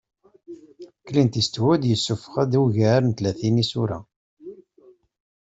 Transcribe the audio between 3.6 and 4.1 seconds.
isura.